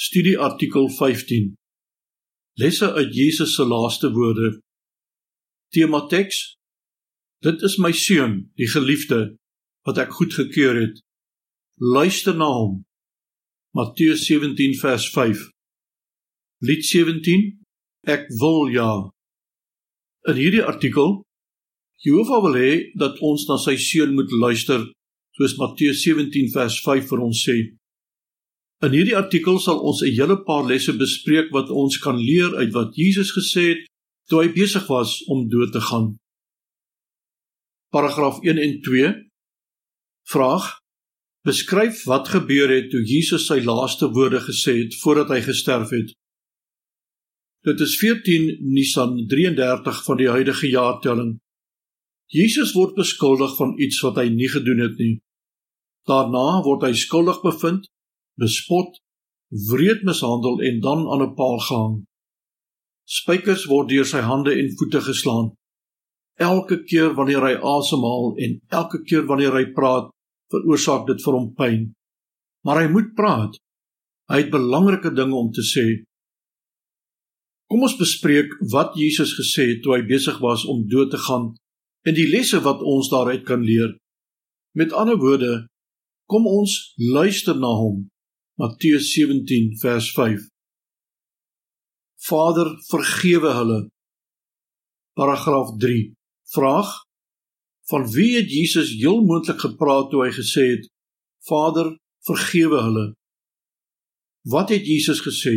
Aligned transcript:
Studie 0.00 0.38
artikel 0.38 0.88
15. 0.90 1.54
Lesse 2.52 2.92
uit 2.92 3.14
Jesus 3.14 3.54
se 3.54 3.64
laaste 3.64 4.12
woorde. 4.12 4.60
Tema 5.68 6.06
teks: 6.06 6.54
Dit 7.42 7.62
is 7.62 7.76
my 7.82 7.90
seun, 7.92 8.52
die 8.54 8.68
geliefde, 8.70 9.18
wat 9.82 9.98
ek 9.98 10.14
goedgekeur 10.14 10.78
het. 10.78 11.00
Luister 11.82 12.38
na 12.38 12.46
hom. 12.46 12.76
Matteus 13.74 14.22
17 14.30 14.76
vers 14.78 15.08
5. 15.16 15.42
Lied 16.62 16.86
17: 16.86 17.58
Ek 18.06 18.30
wil 18.38 18.70
ja. 18.70 18.92
In 20.30 20.38
hierdie 20.38 20.62
artikel 20.62 21.24
Jehovah 22.06 22.44
wil 22.46 22.54
hê 22.54 22.72
dat 22.94 23.18
ons 23.18 23.48
na 23.50 23.58
sy 23.58 23.74
seun 23.74 24.14
moet 24.14 24.30
luister, 24.30 24.86
soos 25.34 25.58
Matteus 25.58 26.06
17 26.06 26.54
vers 26.54 26.78
5 26.86 27.10
vir 27.10 27.26
ons 27.26 27.44
sê. 27.50 27.58
In 28.78 28.92
hierdie 28.94 29.16
artikel 29.18 29.56
sal 29.58 29.80
ons 29.82 30.02
'n 30.06 30.14
hele 30.14 30.36
paar 30.48 30.64
lesse 30.66 30.92
bespreek 30.94 31.48
wat 31.50 31.70
ons 31.70 31.98
kan 31.98 32.16
leer 32.16 32.54
uit 32.62 32.72
wat 32.72 32.94
Jesus 32.94 33.32
gesê 33.34 33.62
het 33.70 33.80
toe 34.30 34.42
hy 34.42 34.52
besig 34.54 34.86
was 34.86 35.24
om 35.26 35.48
dood 35.48 35.72
te 35.72 35.80
gaan. 35.80 36.16
Paragraaf 37.90 38.38
1 38.42 38.58
en 38.58 38.80
2. 38.82 39.08
Vraag: 40.30 40.78
Beskryf 41.42 42.04
wat 42.04 42.28
gebeur 42.28 42.70
het 42.70 42.90
toe 42.90 43.02
Jesus 43.02 43.46
sy 43.46 43.58
laaste 43.64 44.12
woorde 44.14 44.40
gesê 44.46 44.72
het 44.84 44.94
voordat 45.02 45.28
hy 45.34 45.40
gesterf 45.40 45.90
het. 45.90 46.14
Dit 47.66 47.80
is 47.80 47.98
14 47.98 48.58
Nisan 48.62 49.26
33 49.26 50.04
van 50.04 50.16
die 50.16 50.30
huidige 50.30 50.68
jaartelling. 50.70 51.38
Jesus 52.30 52.72
word 52.78 52.94
beskuldig 52.94 53.56
van 53.56 53.74
iets 53.80 54.00
wat 54.06 54.16
hy 54.16 54.28
nie 54.28 54.48
gedoen 54.48 54.78
het 54.86 54.98
nie. 54.98 55.18
Daarna 56.06 56.62
word 56.62 56.86
hy 56.86 56.92
skuldig 56.94 57.42
bevind 57.42 57.88
bespot, 58.38 58.98
wreed 59.70 60.04
mishandel 60.04 60.60
en 60.60 60.80
dan 60.80 61.06
aan 61.10 61.22
'n 61.22 61.34
paal 61.34 61.58
gehang. 61.58 61.96
Spykers 63.04 63.64
word 63.66 63.88
deur 63.88 64.04
sy 64.04 64.20
hande 64.20 64.52
en 64.52 64.76
voete 64.76 65.00
geslaan. 65.00 65.52
Elke 66.36 66.84
keer 66.84 67.14
wanneer 67.14 67.42
hy 67.42 67.54
asemhaal 67.56 68.36
en 68.36 68.60
elke 68.68 69.02
keer 69.02 69.24
wanneer 69.26 69.52
hy 69.52 69.72
praat, 69.72 70.10
veroorsaak 70.52 71.06
dit 71.06 71.22
vir 71.24 71.34
hom 71.34 71.54
pyn. 71.54 71.94
Maar 72.64 72.82
hy 72.82 72.88
moet 72.92 73.14
praat. 73.14 73.56
Hy 74.28 74.36
het 74.42 74.50
belangrike 74.50 75.10
dinge 75.14 75.34
om 75.34 75.50
te 75.52 75.64
sê. 75.64 76.04
Kom 77.68 77.82
ons 77.82 77.96
bespreek 77.96 78.52
wat 78.72 78.94
Jesus 78.96 79.32
gesê 79.40 79.68
het 79.72 79.82
toe 79.82 79.96
hy 79.96 80.02
besig 80.02 80.38
was 80.40 80.64
om 80.64 80.86
dood 80.88 81.10
te 81.10 81.18
gaan 81.18 81.54
en 82.06 82.14
die 82.14 82.28
lesse 82.28 82.60
wat 82.60 82.80
ons 82.80 83.08
daaruit 83.08 83.44
kan 83.44 83.64
leer. 83.64 83.96
Met 84.74 84.92
ander 84.92 85.16
woorde, 85.16 85.66
kom 86.28 86.46
ons 86.46 86.94
luister 86.96 87.56
na 87.56 87.72
hom 87.72 88.08
Matteus 88.60 89.12
17 89.12 89.78
vers 89.78 90.12
5 90.12 90.48
Vader 92.26 92.82
vergewe 92.88 93.52
hulle. 93.54 93.90
Paragraaf 95.14 95.76
3 95.78 96.12
Vraag 96.54 96.90
Van 97.92 98.08
wie 98.10 98.34
het 98.36 98.50
Jesus 98.50 98.90
heel 98.98 99.22
moontlik 99.22 99.62
gepraat 99.62 100.10
toe 100.10 100.24
hy 100.24 100.32
gesê 100.40 100.64
het 100.72 100.90
Vader 101.46 101.92
vergewe 102.26 102.82
hulle 102.88 103.06
Wat 104.42 104.74
het 104.74 104.90
Jesus 104.90 105.22
gesê? 105.22 105.54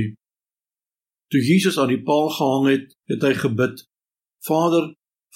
Toe 1.34 1.42
Jesus 1.42 1.82
aan 1.82 1.90
die 1.96 2.04
paal 2.06 2.30
gehang 2.38 2.70
het 2.70 2.98
het 3.10 3.26
hy 3.26 3.34
gebid 3.48 3.82
Vader 4.46 4.92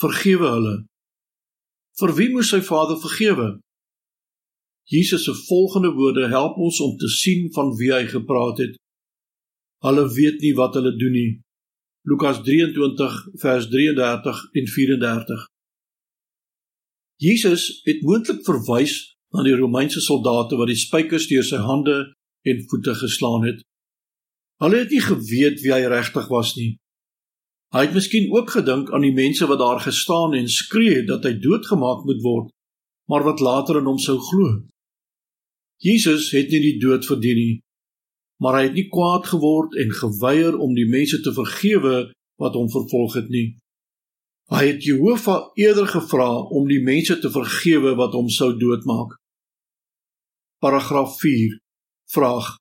vergewe 0.05 0.53
hulle. 0.53 0.77
Vir 1.97 2.13
wie 2.21 2.29
moes 2.37 2.53
sy 2.53 2.61
Vader 2.61 3.01
vergewe 3.01 3.55
Jesus 4.87 5.23
se 5.23 5.33
volgende 5.33 5.91
woorde 5.93 6.27
help 6.27 6.57
ons 6.57 6.79
om 6.79 6.97
te 6.97 7.07
sien 7.09 7.47
van 7.53 7.73
wie 7.75 7.89
hy 7.93 8.03
gepraat 8.05 8.57
het. 8.61 8.75
Hulle 9.81 10.05
weet 10.13 10.41
nie 10.45 10.53
wat 10.53 10.77
hulle 10.77 10.93
doen 10.97 11.11
nie. 11.11 11.31
Lukas 12.05 12.41
23 12.45 13.15
vers 13.41 13.65
33 13.69 14.43
en 14.61 14.67
34. 14.67 15.47
Jesus 17.17 17.81
het 17.87 18.03
moontlik 18.05 18.43
verwys 18.45 19.15
na 19.33 19.41
die 19.47 19.55
Romeinse 19.57 20.03
soldate 20.05 20.59
wat 20.59 20.69
die 20.69 20.77
spykers 20.77 21.25
deur 21.31 21.47
sy 21.47 21.63
hande 21.65 21.95
en 22.45 22.61
voete 22.69 22.93
geslaan 22.99 23.47
het. 23.49 23.65
Hulle 24.61 24.83
het 24.83 24.93
nie 24.93 25.01
geweet 25.01 25.63
wie 25.63 25.73
hy 25.73 25.81
regtig 25.89 26.29
was 26.29 26.53
nie. 26.59 26.75
Hy 27.73 27.87
het 27.87 27.97
miskien 27.97 28.29
ook 28.31 28.53
gedink 28.53 28.93
aan 28.93 29.03
die 29.03 29.15
mense 29.15 29.49
wat 29.49 29.59
daar 29.59 29.81
gestaan 29.81 30.37
en 30.37 30.47
skree 30.47 31.01
dat 31.09 31.25
hy 31.25 31.33
doodgemaak 31.41 32.05
moet 32.05 32.21
word, 32.23 32.53
maar 33.09 33.25
wat 33.25 33.41
later 33.41 33.81
in 33.81 33.89
hom 33.89 33.97
sou 33.99 34.19
glo. 34.21 34.61
Jesus 35.83 36.31
het 36.31 36.49
nie 36.53 36.61
die 36.63 36.79
dood 36.79 37.05
verdien 37.05 37.39
nie, 37.39 37.55
maar 38.39 38.59
hy 38.59 38.63
het 38.69 38.77
nie 38.77 38.87
kwaad 38.91 39.27
geword 39.31 39.75
en 39.79 39.91
geweier 39.91 40.57
om 40.59 40.75
die 40.75 40.87
mense 40.89 41.21
te 41.23 41.33
vergewe 41.35 42.11
wat 42.41 42.55
hom 42.55 42.69
vervolg 42.71 43.15
het 43.19 43.29
nie. 43.31 43.57
Hy 44.51 44.61
het 44.67 44.83
Jehovah 44.85 45.49
eerder 45.57 45.87
gevra 45.89 46.29
om 46.53 46.67
die 46.69 46.81
mense 46.83 47.17
te 47.19 47.31
vergewe 47.33 47.95
wat 47.97 48.13
hom 48.13 48.29
sou 48.29 48.51
doodmaak. 48.59 49.15
Paragraaf 50.61 51.17
4. 51.19 51.57
Vraag: 52.13 52.51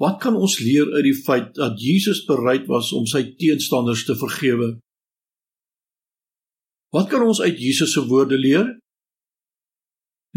Wat 0.00 0.16
kan 0.22 0.36
ons 0.36 0.58
leer 0.58 0.88
uit 0.96 1.04
die 1.04 1.18
feit 1.18 1.52
dat 1.54 1.76
Jesus 1.80 2.24
bereid 2.24 2.64
was 2.66 2.92
om 2.96 3.04
sy 3.06 3.26
teenstanders 3.36 4.06
te 4.08 4.16
vergewe? 4.16 4.78
Wat 6.92 7.08
kan 7.08 7.24
ons 7.24 7.40
uit 7.40 7.60
Jesus 7.60 7.92
se 7.92 8.06
woorde 8.08 8.38
leer? 8.38 8.66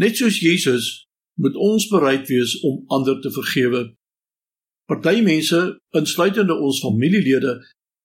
Net 0.00 0.16
soos 0.16 0.38
Jesus 0.40 1.05
moet 1.42 1.56
ons 1.60 1.88
bereid 1.92 2.28
wees 2.28 2.56
om 2.64 2.82
ander 2.96 3.20
te 3.20 3.30
vergewe. 3.32 3.82
Party 4.86 5.20
mense, 5.26 5.58
insluitende 5.98 6.54
ons 6.62 6.80
familielede, 6.84 7.58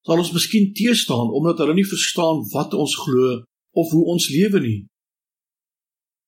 sal 0.06 0.22
ons 0.24 0.34
miskien 0.34 0.72
teestaan 0.76 1.30
omdat 1.38 1.62
hulle 1.62 1.78
nie 1.78 1.88
verstaan 1.88 2.42
wat 2.56 2.74
ons 2.74 2.96
glo 3.04 3.42
of 3.78 3.92
hoe 3.94 4.06
ons 4.14 4.30
lewe 4.34 4.62
nie. 4.64 4.80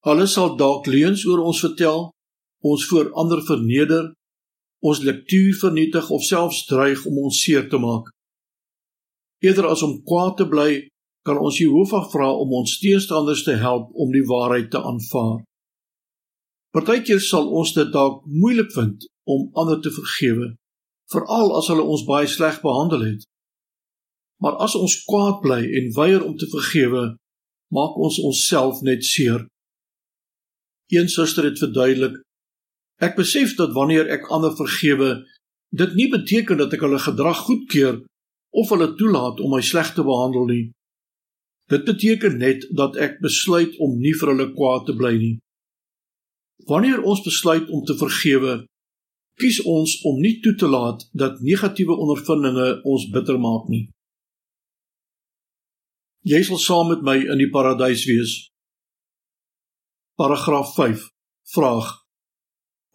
Hulle 0.08 0.28
sal 0.28 0.56
dalk 0.60 0.88
leuns 0.92 1.24
oor 1.26 1.42
ons 1.48 1.62
vertel, 1.64 2.10
ons 2.64 2.86
voor 2.90 3.10
ander 3.20 3.42
verneder, 3.48 4.12
ons 4.84 5.00
lektuur 5.04 5.56
vernietig 5.62 6.10
of 6.12 6.26
selfs 6.28 6.66
dreig 6.68 7.06
om 7.08 7.22
ons 7.26 7.40
seer 7.40 7.70
te 7.72 7.80
maak. 7.80 8.10
Eerder 9.44 9.70
as 9.72 9.84
om 9.84 10.02
kwaad 10.08 10.38
te 10.40 10.48
bly, 10.48 10.70
kan 11.24 11.40
ons 11.40 11.58
Jehovah 11.60 12.04
vra 12.12 12.30
om 12.36 12.52
ons 12.60 12.78
teestanders 12.84 13.46
te 13.48 13.56
help 13.60 13.92
om 13.96 14.12
die 14.12 14.26
waarheid 14.28 14.70
te 14.72 14.80
aanvaar. 14.80 15.42
Partykeer 16.74 17.22
sal 17.22 17.52
ons 17.54 17.70
dit 17.76 17.90
dalk 17.94 18.24
moeilik 18.26 18.72
vind 18.74 19.06
om 19.30 19.46
ander 19.62 19.78
te 19.82 19.92
vergewe, 19.94 20.56
veral 21.14 21.54
as 21.60 21.70
hulle 21.70 21.86
ons 21.86 22.06
baie 22.08 22.30
sleg 22.30 22.58
behandel 22.64 23.06
het. 23.12 23.28
Maar 24.42 24.58
as 24.66 24.74
ons 24.76 24.96
kwaad 25.06 25.44
bly 25.44 25.62
en 25.80 25.92
weier 25.98 26.26
om 26.26 26.34
te 26.38 26.50
vergewe, 26.50 27.04
maak 27.74 28.00
ons 28.08 28.18
onsself 28.26 28.82
net 28.82 29.06
seer. 29.06 29.46
Een 30.90 31.10
suster 31.14 31.46
het 31.46 31.62
verduidelik: 31.62 32.18
Ek 33.06 33.16
besef 33.22 33.54
dat 33.60 33.78
wanneer 33.78 34.10
ek 34.18 34.28
ander 34.34 34.58
vergewe, 34.58 35.22
dit 35.78 35.96
nie 35.98 36.10
beteken 36.10 36.58
dat 36.58 36.74
ek 36.74 36.84
hulle 36.86 37.02
gedrag 37.06 37.46
goedkeur 37.46 38.02
of 38.54 38.74
hulle 38.74 38.90
toelaat 38.98 39.40
om 39.46 39.54
my 39.54 39.62
sleg 39.62 39.94
te 39.94 40.06
behandel 40.06 40.50
nie. 40.50 40.66
Dit 41.70 41.86
beteken 41.86 42.42
net 42.42 42.66
dat 42.74 42.98
ek 42.98 43.22
besluit 43.22 43.78
om 43.82 43.98
nie 44.02 44.14
vir 44.18 44.34
hulle 44.34 44.52
kwaad 44.58 44.90
te 44.90 44.98
bly 44.98 45.16
nie. 45.22 45.36
Wanneer 46.66 47.02
ons 47.02 47.22
besluit 47.24 47.70
om 47.70 47.84
te 47.84 47.96
vergewe, 47.98 48.54
kies 49.42 49.60
ons 49.68 49.98
om 50.08 50.20
nie 50.22 50.38
toe 50.44 50.54
te 50.56 50.70
laat 50.70 51.04
dat 51.12 51.42
negatiewe 51.42 51.96
ondervindinge 51.98 52.68
ons 52.88 53.10
bitter 53.12 53.40
maak 53.40 53.68
nie. 53.74 53.88
Jy 56.24 56.40
sal 56.48 56.62
saam 56.62 56.94
met 56.94 57.04
my 57.04 57.18
in 57.20 57.42
die 57.42 57.50
paradys 57.52 58.06
wees. 58.08 58.38
Paragraaf 60.16 60.72
5. 60.78 61.10
Vraag: 61.52 61.90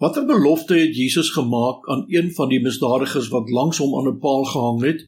Watter 0.01 0.25
belofte 0.25 0.79
het 0.79 0.97
Jesus 0.97 1.31
gemaak 1.35 1.89
aan 1.93 2.07
een 2.09 2.33
van 2.35 2.49
die 2.49 2.63
misdadigers 2.63 3.29
wat 3.35 3.51
langs 3.51 3.79
hom 3.83 3.97
aan 3.99 4.09
'n 4.09 4.21
paal 4.23 4.45
gehang 4.45 4.81
het 4.83 5.01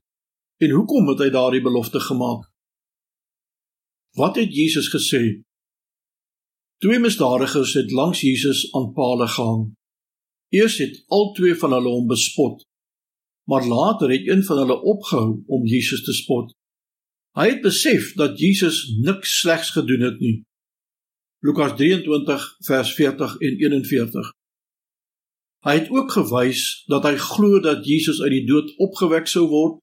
en 0.60 0.70
hoekom 0.70 1.08
het 1.08 1.18
hy 1.18 1.30
daardie 1.30 1.62
belofte 1.62 2.00
gemaak? 2.00 2.42
Wat 4.18 4.36
het 4.36 4.52
Jesus 4.52 4.90
gesê 4.96 5.42
Twee 6.80 6.98
misdadigers 6.98 7.74
het 7.76 7.90
langs 7.90 8.20
Jesus 8.20 8.72
aan 8.72 8.92
palle 8.92 9.28
gehang. 9.28 9.74
Eers 10.48 10.78
het 10.78 11.02
al 11.06 11.32
twee 11.36 11.54
van 11.54 11.72
hulle 11.76 11.90
hom 11.92 12.06
bespot, 12.08 12.62
maar 13.44 13.66
later 13.68 14.10
het 14.10 14.28
een 14.28 14.44
van 14.44 14.58
hulle 14.62 14.78
opgehou 14.92 15.42
om 15.46 15.66
Jesus 15.66 16.04
te 16.04 16.14
spot. 16.16 16.54
Hy 17.36 17.46
het 17.50 17.60
besef 17.60 18.14
dat 18.16 18.38
Jesus 18.40 18.78
niks 19.04 19.38
slegs 19.40 19.70
gedoen 19.76 20.00
het 20.00 20.18
nie. 20.24 20.38
Lukas 21.44 21.76
23 21.76 22.46
vers 22.66 22.94
40 22.94 23.36
en 23.38 23.58
41. 23.58 24.32
Hy 25.64 25.74
het 25.76 25.90
ook 25.92 26.12
gewys 26.16 26.62
dat 26.88 27.04
hy 27.04 27.14
glo 27.20 27.60
dat 27.60 27.84
Jesus 27.84 28.22
uit 28.24 28.32
die 28.38 28.46
dood 28.48 28.72
opgewek 28.80 29.28
sou 29.28 29.44
word 29.52 29.82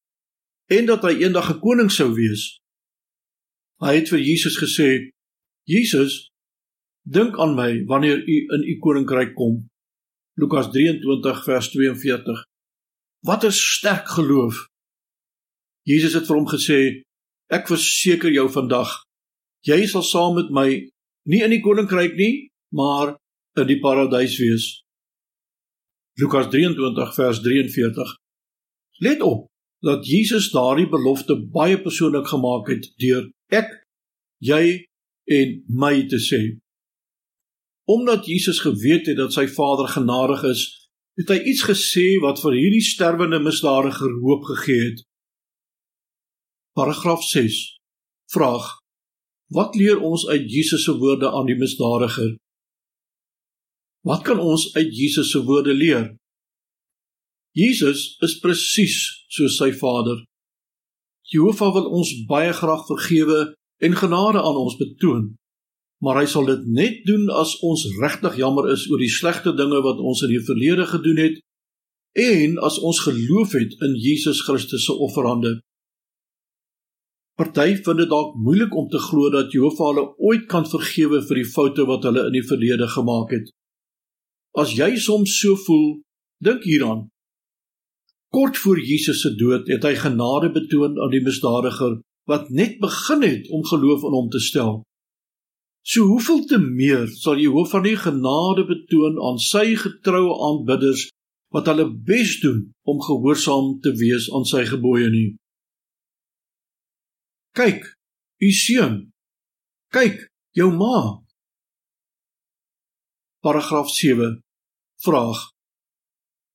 en 0.73 0.89
dat 0.89 1.05
hy 1.05 1.13
eendag 1.21 1.53
'n 1.53 1.61
koning 1.61 1.91
sou 1.93 2.09
wees. 2.17 2.57
Hy 3.85 3.93
het 4.01 4.09
vir 4.09 4.19
Jesus 4.19 4.57
gesê: 4.57 5.13
"Jesus, 5.69 6.33
Dink 7.07 7.37
aan 7.39 7.55
my 7.55 7.85
wanneer 7.87 8.19
u 8.19 8.35
in 8.55 8.63
u 8.67 8.79
koninkryk 8.83 9.33
kom. 9.35 9.69
Lukas 10.35 10.67
23 10.71 11.43
vers 11.43 11.69
42. 11.71 12.43
Wat 13.23 13.43
'n 13.43 13.51
sterk 13.51 14.07
geloof. 14.07 14.67
Jesus 15.81 16.13
het 16.13 16.27
vir 16.27 16.35
hom 16.35 16.47
gesê: 16.47 16.79
Ek 17.47 17.67
verseker 17.67 18.31
jou 18.31 18.49
vandag, 18.49 18.89
jy 19.61 19.87
sal 19.87 20.03
saam 20.03 20.35
met 20.35 20.49
my 20.51 20.67
nie 21.31 21.43
in 21.43 21.49
die 21.49 21.61
koninkryk 21.61 22.15
nie, 22.15 22.51
maar 22.71 23.15
in 23.55 23.67
die 23.67 23.79
paradys 23.79 24.37
wees. 24.37 24.83
Lukas 26.19 26.47
23 26.49 27.15
vers 27.15 27.39
43. 27.39 28.15
Let 28.99 29.21
op 29.21 29.47
dat 29.79 30.05
Jesus 30.05 30.51
daardie 30.51 30.89
belofte 30.89 31.35
baie 31.53 31.81
persoonlik 31.81 32.27
gemaak 32.27 32.67
het 32.67 32.93
deur 32.97 33.29
ek, 33.47 33.69
jy 34.39 34.85
en 35.25 35.63
my 35.67 36.07
te 36.07 36.19
sê. 36.19 36.57
Omdat 37.87 38.25
Jesus 38.25 38.59
geweet 38.59 39.07
het 39.07 39.17
dat 39.17 39.33
sy 39.33 39.45
Vader 39.47 39.87
genadig 39.87 40.43
is, 40.43 40.63
het 41.15 41.31
hy 41.31 41.37
iets 41.49 41.63
gesê 41.69 42.17
wat 42.21 42.41
vir 42.43 42.57
hierdie 42.59 42.83
sterwende 42.83 43.39
misdadiger 43.39 44.11
hoop 44.25 44.43
gegee 44.49 44.81
het. 44.89 44.99
Paragraaf 46.75 47.23
6. 47.23 47.55
Vraag: 48.33 48.67
Wat 49.55 49.79
leer 49.79 50.03
ons 50.03 50.27
uit 50.27 50.51
Jesus 50.51 50.83
se 50.83 50.97
woorde 50.99 51.31
aan 51.31 51.47
die 51.47 51.55
misdadiger? 51.55 52.35
Wat 54.03 54.21
kan 54.27 54.39
ons 54.39 54.67
uit 54.75 54.91
Jesus 54.91 55.31
se 55.31 55.43
woorde 55.47 55.73
leer? 55.73 56.11
Jesus 57.55 58.17
is 58.21 58.37
presies 58.43 58.99
soos 59.33 59.55
sy 59.57 59.71
Vader. 59.79 60.19
Jehovah 61.31 61.71
wil 61.79 61.87
ons 61.97 62.11
baie 62.27 62.51
graag 62.53 62.83
vergewe 62.91 63.39
en 63.83 63.95
genade 64.03 64.43
aan 64.43 64.59
ons 64.59 64.75
betoon. 64.77 65.31
Maar 66.03 66.21
hy 66.21 66.27
sal 66.29 66.45
dit 66.45 66.65
net 66.69 67.05
doen 67.09 67.29
as 67.33 67.55
ons 67.65 67.87
regtig 68.01 68.37
jammer 68.37 68.69
is 68.73 68.85
oor 68.91 69.01
die 69.01 69.11
slegte 69.11 69.53
dinge 69.57 69.81
wat 69.85 70.01
ons 70.01 70.21
in 70.27 70.35
die 70.35 70.43
verlede 70.45 70.85
gedoen 70.89 71.21
het 71.23 71.39
en 72.17 72.57
as 72.65 72.79
ons 72.81 72.99
geloof 73.05 73.53
het 73.57 73.73
in 73.85 73.93
Jesus 74.01 74.41
Christus 74.45 74.85
se 74.85 74.93
offerande. 74.93 75.59
Party 77.37 77.75
vind 77.85 78.01
dit 78.01 78.09
dalk 78.09 78.33
moeilik 78.41 78.73
om 78.73 78.87
te 78.89 78.97
glo 78.97 79.29
dat 79.29 79.53
Jehovah 79.53 79.91
hulle 79.91 80.05
ooit 80.17 80.47
kan 80.49 80.65
vergewe 80.65 81.21
vir 81.21 81.41
die 81.43 81.49
foute 81.49 81.85
wat 81.85 82.07
hulle 82.09 82.23
in 82.29 82.33
die 82.33 82.45
verlede 82.45 82.87
gemaak 82.89 83.35
het. 83.35 83.51
As 84.57 84.73
jy 84.73 84.95
soms 84.97 85.35
so 85.37 85.53
voel, 85.67 85.99
dink 86.41 86.65
hieraan. 86.65 87.05
Kort 88.33 88.57
voor 88.57 88.81
Jesus 88.81 89.21
se 89.21 89.35
dood 89.37 89.69
het 89.69 89.85
hy 89.85 89.93
genade 90.01 90.49
betoon 90.55 90.97
aan 90.97 91.13
die 91.13 91.21
misdadiger 91.23 91.99
wat 92.27 92.49
net 92.49 92.81
begin 92.81 93.21
het 93.23 93.45
om 93.53 93.61
geloof 93.63 94.09
in 94.09 94.17
hom 94.17 94.33
te 94.33 94.41
stel. 94.41 94.81
So 95.87 96.03
hoeveel 96.03 96.41
te 96.45 96.57
meer 96.59 97.05
sal 97.15 97.39
Jehovah 97.39 97.79
nie 97.83 97.95
genade 97.95 98.65
betoon 98.67 99.21
aan 99.23 99.37
sy 99.39 99.77
getroue 99.79 100.33
aanbidders 100.49 101.05
wat 101.55 101.69
hulle 101.71 101.85
bes 102.09 102.33
doen 102.43 102.65
om 102.91 102.99
gehoorsaam 103.05 103.77
te 103.85 103.93
wees 103.95 104.27
aan 104.35 104.43
sy 104.49 104.65
gebooie 104.67 105.07
nie. 105.13 105.29
Kyk, 107.55 107.87
u 108.43 108.51
seun. 108.51 108.99
Kyk, 109.95 110.27
jou 110.59 110.67
ma. 110.75 111.23
Paragraaf 113.39 113.87
7. 113.95 114.41
Vraag: 115.07 115.39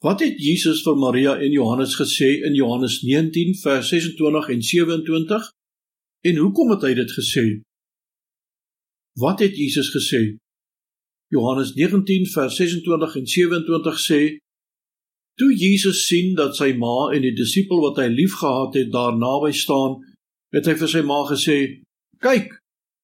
Wat 0.04 0.20
het 0.20 0.36
Jesus 0.36 0.84
vir 0.84 1.00
Maria 1.00 1.38
en 1.40 1.56
Johannes 1.56 1.96
gesê 1.96 2.34
in 2.44 2.54
Johannes 2.58 3.00
19 3.00 3.56
vers 3.64 3.88
26 3.88 4.54
en 4.54 4.62
27? 4.76 5.52
En 6.28 6.36
hoekom 6.44 6.76
het 6.76 6.90
hy 6.90 6.96
dit 7.00 7.20
gesê? 7.22 7.46
Wat 9.12 9.38
het 9.38 9.56
Jesus 9.56 9.90
gesê? 9.92 10.36
Johannes 11.28 11.74
19 11.74 12.26
vers 12.26 12.56
26 12.56 13.16
en 13.16 13.26
27 13.26 14.00
sê: 14.00 14.20
Toe 15.34 15.56
Jesus 15.56 16.06
sien 16.06 16.34
dat 16.34 16.56
sy 16.56 16.72
ma 16.76 17.12
en 17.12 17.24
die 17.24 17.34
disipel 17.36 17.80
wat 17.84 18.00
hy 18.00 18.08
liefgehad 18.12 18.76
het 18.76 18.92
daar 18.92 19.16
naby 19.16 19.52
staan, 19.56 20.00
het 20.52 20.68
hy 20.68 20.74
vir 20.80 20.92
sy 20.94 21.02
ma 21.04 21.20
gesê: 21.28 21.58
"Kyk, 22.24 22.52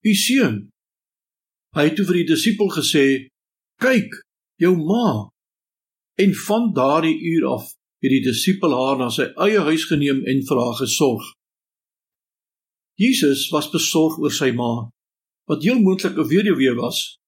u 0.05 0.13
seun." 0.15 0.57
Hy 1.77 1.89
het 1.89 1.97
toe 1.97 2.09
vir 2.09 2.21
die 2.21 2.31
disipel 2.33 2.69
gesê: 2.73 3.07
"Kyk, 3.81 4.13
jou 4.61 4.77
ma." 4.77 5.29
En 6.17 6.35
van 6.35 6.73
daardie 6.73 7.17
uur 7.33 7.49
af 7.57 7.65
het 8.01 8.11
die 8.11 8.25
disipel 8.25 8.73
haar 8.73 8.99
na 8.99 9.09
sy 9.11 9.29
eie 9.45 9.61
huis 9.61 9.85
geneem 9.85 10.25
en 10.25 10.45
vir 10.49 10.59
haar 10.65 10.77
gesorg. 10.81 11.25
Jesus 12.97 13.49
was 13.53 13.71
besorg 13.71 14.19
oor 14.19 14.33
sy 14.35 14.51
ma, 14.53 14.91
wat 15.49 15.63
heel 15.65 15.81
moontlik 15.81 16.17
'n 16.19 16.29
weduwee 16.33 16.75
was. 16.75 17.19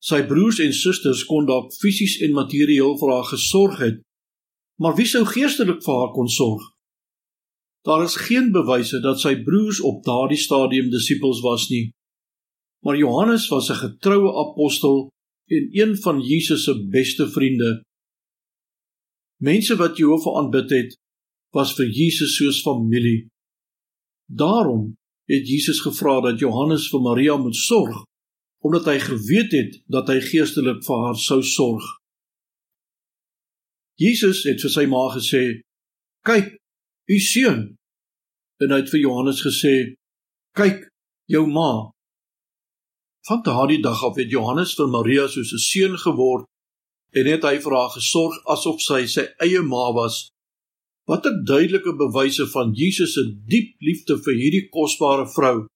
Sy 0.00 0.22
broers 0.26 0.58
en 0.58 0.72
susters 0.72 1.24
kon 1.24 1.46
dalk 1.46 1.72
fisies 1.72 2.20
en 2.24 2.32
materieel 2.32 2.98
vir 2.98 3.10
haar 3.12 3.28
gesorg 3.34 3.78
het, 3.78 3.98
maar 4.80 4.96
wie 4.96 5.06
sou 5.06 5.24
geestelik 5.24 5.82
vir 5.84 5.94
haar 6.00 6.12
kon 6.12 6.28
sorg? 6.28 6.62
Daar 7.86 8.02
is 8.04 8.16
geen 8.16 8.52
bewyse 8.52 9.00
dat 9.00 9.20
sy 9.20 9.42
broers 9.42 9.80
op 9.80 10.04
daardie 10.04 10.38
stadium 10.38 10.90
disippels 10.90 11.40
was 11.40 11.68
nie. 11.68 11.92
Maar 12.84 12.96
Johannes 12.96 13.48
was 13.48 13.70
'n 13.70 13.82
getroue 13.84 14.30
apostel 14.44 15.10
en 15.46 15.68
een 15.70 15.96
van 15.96 16.20
Jesus 16.20 16.64
se 16.64 16.86
beste 16.88 17.30
vriende. 17.30 17.82
Mense 19.42 19.76
wat 19.76 19.96
Jehovah 19.96 20.36
aanbid 20.36 20.70
het, 20.70 20.98
was 21.50 21.74
vir 21.74 21.86
Jesus 21.86 22.36
soos 22.36 22.62
familie. 22.62 23.28
Daarom 24.26 24.96
het 25.30 25.48
Jesus 25.48 25.80
gevra 25.82 26.20
dat 26.20 26.38
Johannes 26.38 26.88
vir 26.90 27.02
Maria 27.02 27.36
moet 27.36 27.56
sorg 27.56 28.04
omdat 28.66 28.88
hy 28.90 28.98
geweet 28.98 29.52
het 29.52 29.74
dat 29.86 30.08
hy 30.10 30.16
geestelik 30.24 30.80
vir 30.82 31.02
haar 31.04 31.18
sou 31.22 31.38
sorg. 31.46 31.84
Jesus 34.00 34.42
het 34.48 34.58
vir 34.64 34.72
sy 34.72 34.84
ma 34.90 35.04
gesê: 35.14 35.42
"Kyk, 36.26 36.56
u 37.08 37.18
seun." 37.18 37.76
En 38.60 38.72
hy 38.72 38.80
het 38.82 38.90
vir 38.90 39.00
Johannes 39.00 39.42
gesê: 39.44 39.94
"Kyk, 40.58 40.88
jou 41.30 41.46
ma." 41.46 41.92
Van 43.28 43.42
daardie 43.42 43.82
dag 43.82 44.02
af 44.02 44.16
het 44.16 44.30
Johannes 44.30 44.74
vir 44.74 44.88
Maria 44.88 45.28
soos 45.28 45.52
'n 45.52 45.62
seun 45.70 45.96
geword 45.98 46.46
en 47.14 47.26
het 47.26 47.42
hy 47.42 47.56
vir 47.58 47.72
haar 47.72 47.90
gesorg 47.90 48.34
asof 48.44 48.80
sy 48.80 49.06
sy 49.06 49.24
eie 49.40 49.62
ma 49.62 49.92
was 49.92 50.28
Wat 51.06 51.26
'n 51.26 51.44
duidelike 51.44 51.92
bewyse 51.96 52.46
van 52.54 52.72
Jesus 52.72 53.12
se 53.12 53.22
diep 53.52 53.80
liefde 53.80 54.14
vir 54.24 54.34
hierdie 54.34 54.68
kosbare 54.68 55.26
vrou 55.36 55.66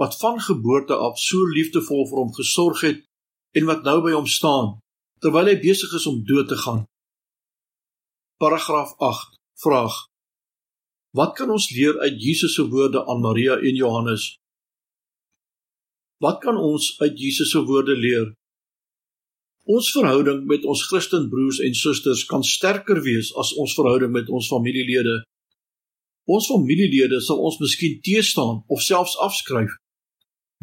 wat 0.00 0.18
van 0.18 0.40
geboorte 0.40 0.94
af 0.94 1.18
so 1.18 1.38
liefdevol 1.56 2.08
vir 2.08 2.18
hom 2.18 2.32
gesorg 2.34 2.80
het 2.80 3.04
en 3.58 3.64
wat 3.70 3.84
nou 3.86 3.98
by 4.02 4.12
hom 4.18 4.26
staan 4.26 4.78
terwyl 5.22 5.46
hy 5.46 5.56
besig 5.60 5.92
is 5.98 6.06
om 6.10 6.24
dood 6.26 6.48
te 6.48 6.58
gaan. 6.64 6.82
Paragraaf 8.42 8.98
8 8.98 9.38
vraag 9.62 9.94
Wat 11.14 11.36
kan 11.38 11.50
ons 11.50 11.70
leer 11.70 11.98
uit 11.98 12.16
Jesus 12.22 12.54
se 12.54 12.64
woorde 12.68 13.06
aan 13.06 13.20
Maria 13.20 13.54
en 13.56 13.74
Johannes? 13.78 14.24
Wat 16.18 16.40
kan 16.42 16.56
ons 16.56 17.00
uit 17.00 17.18
Jesus 17.18 17.50
se 17.50 17.62
woorde 17.62 17.94
leer? 17.96 18.34
Ons 19.64 19.90
verhouding 19.96 20.42
met 20.44 20.64
ons 20.68 20.82
Christenbroers 20.90 21.58
en 21.64 21.74
susters 21.74 22.26
kan 22.28 22.42
sterker 22.44 23.00
wees 23.00 23.30
as 23.40 23.54
ons 23.56 23.72
verhouding 23.74 24.12
met 24.12 24.28
ons 24.28 24.48
familielede. 24.52 25.22
Ons 26.28 26.50
familielede 26.52 27.20
sal 27.24 27.40
ons 27.40 27.56
miskien 27.62 27.96
teestaan 28.04 28.60
of 28.68 28.82
selfs 28.84 29.16
afskryf. 29.24 29.72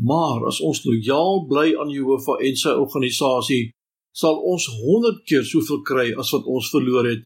Maar 0.02 0.46
as 0.50 0.60
ons 0.62 0.84
lojaal 0.86 1.46
bly 1.50 1.72
aan 1.82 1.90
Jehovah 1.90 2.42
en 2.46 2.58
sy 2.58 2.74
organisasie, 2.78 3.72
sal 4.14 4.38
ons 4.38 4.68
100 4.70 5.24
keer 5.26 5.46
soveel 5.50 5.82
kry 5.88 6.08
as 6.22 6.30
wat 6.36 6.46
ons 6.46 6.70
verloor 6.74 7.10
het, 7.10 7.24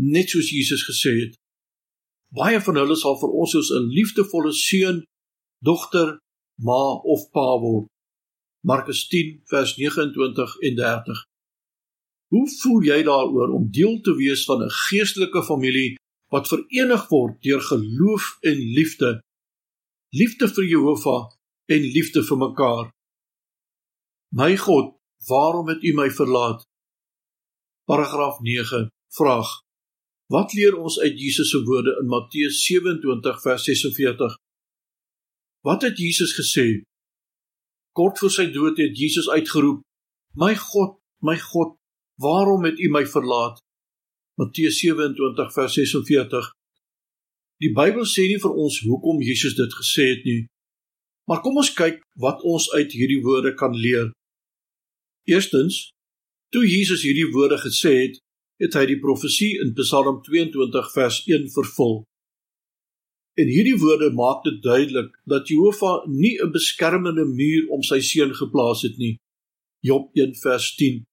net 0.00 0.28
soos 0.32 0.52
Jesus 0.52 0.84
gesê 0.84 1.14
het. 1.16 1.38
Baie 2.36 2.60
van 2.60 2.76
hulle 2.76 2.96
sal 2.96 3.16
vir 3.20 3.32
ons 3.40 3.56
soos 3.56 3.72
'n 3.72 3.88
liefdevolle 3.88 4.52
seun, 4.52 5.00
dogter, 5.64 6.18
ma 6.60 7.00
of 7.04 7.24
pa 7.32 7.56
word. 7.60 7.88
Markus 8.60 9.06
10 9.08 9.40
vers 9.44 9.76
29 9.76 10.56
en 10.60 10.74
30. 10.74 11.24
Hoe 12.30 12.48
voel 12.60 12.82
jy 12.82 13.02
daaroor 13.02 13.54
om 13.56 13.70
deel 13.72 14.00
te 14.00 14.14
wees 14.14 14.44
van 14.44 14.62
'n 14.62 14.70
geestelike 14.70 15.42
familie 15.42 15.96
wat 16.28 16.48
verenig 16.48 17.08
word 17.08 17.42
deur 17.42 17.60
geloof 17.60 18.36
en 18.40 18.58
liefde? 18.76 19.20
Liefde 20.08 20.48
vir 20.48 20.64
Jehovah 20.64 21.30
en 21.66 21.80
liefde 21.80 22.22
vir 22.22 22.38
mekaar. 22.38 22.90
My 24.28 24.56
God, 24.56 24.96
waarom 25.26 25.68
het 25.68 25.82
U 25.82 25.92
my 25.94 26.10
verlaat? 26.10 26.62
Paragraaf 27.84 28.40
9 28.40 28.88
vraag: 29.08 29.48
Wat 30.26 30.52
leer 30.52 30.76
ons 30.76 31.00
uit 31.00 31.18
Jesus 31.20 31.50
se 31.50 31.62
woorde 31.64 31.98
in 32.00 32.06
Matteus 32.06 32.64
27 32.64 33.42
vers 33.42 33.64
46? 33.64 34.36
Wat 35.60 35.82
het 35.82 35.98
Jesus 35.98 36.32
gesê? 36.40 36.89
Kort 37.96 38.18
voor 38.18 38.30
sy 38.30 38.46
dood 38.54 38.78
het 38.78 38.98
Jesus 38.98 39.28
uitgeroep: 39.28 39.82
"My 40.34 40.54
God, 40.54 40.98
my 41.22 41.38
God, 41.38 41.76
waarom 42.16 42.64
het 42.64 42.78
U 42.78 42.88
my 42.90 43.04
verlaat?" 43.06 43.58
Matteus 44.40 44.78
27 44.78 45.52
vers 45.52 45.74
46. 45.74 46.52
Die 47.60 47.72
Bybel 47.76 48.06
sê 48.08 48.24
nie 48.24 48.38
vir 48.40 48.54
ons 48.56 48.78
hoekom 48.86 49.20
Jesus 49.20 49.56
dit 49.58 49.74
gesê 49.76 50.06
het 50.14 50.22
nie. 50.24 50.46
Maar 51.28 51.42
kom 51.44 51.58
ons 51.60 51.72
kyk 51.76 52.00
wat 52.24 52.40
ons 52.48 52.70
uit 52.72 52.94
hierdie 52.96 53.20
woorde 53.26 53.52
kan 53.54 53.76
leer. 53.76 54.08
Eerstens, 55.28 55.90
toe 56.54 56.64
Jesus 56.64 57.04
hierdie 57.04 57.28
woorde 57.34 57.58
gesê 57.60 57.92
het, 57.98 58.16
het 58.64 58.76
hy 58.80 58.86
die 58.94 59.00
profesie 59.02 59.58
in 59.60 59.74
Psalm 59.76 60.22
22 60.24 60.88
vers 60.94 61.20
1 61.28 61.50
vervul. 61.52 62.00
En 63.40 63.48
hierdie 63.48 63.78
woorde 63.80 64.10
maak 64.12 64.42
dit 64.44 64.62
duidelik 64.62 65.14
dat 65.24 65.48
Jehovah 65.48 66.06
nie 66.06 66.36
'n 66.42 66.52
beskermende 66.52 67.24
muur 67.24 67.68
om 67.74 67.82
sy 67.82 68.00
seun 68.00 68.34
geplaas 68.34 68.82
het 68.82 68.96
nie. 68.96 69.16
Job 69.80 70.10
1 70.12 70.34
vers 70.34 70.74
10. 70.74 71.04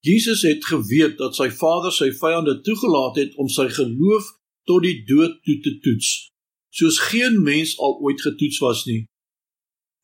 Jesus 0.00 0.42
het 0.42 0.64
geweet 0.64 1.18
dat 1.18 1.34
sy 1.34 1.50
Vader 1.50 1.92
sy 1.92 2.10
vyande 2.12 2.60
toegelaat 2.60 3.16
het 3.16 3.34
om 3.34 3.48
sy 3.48 3.68
geloof 3.68 4.24
tot 4.64 4.82
die 4.82 5.04
dood 5.04 5.42
toe 5.42 5.58
te 5.60 5.78
toets, 5.78 6.30
soos 6.68 6.98
geen 6.98 7.42
mens 7.42 7.78
al 7.78 7.98
ooit 8.00 8.20
getoets 8.20 8.58
was 8.58 8.84
nie. 8.86 9.04